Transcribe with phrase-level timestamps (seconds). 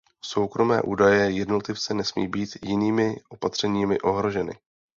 [0.23, 4.53] Soukromé údaje jednotlivce nesmí být jinými opatřeními ohroženy.